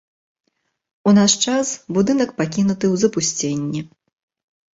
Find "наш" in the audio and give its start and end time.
1.17-1.31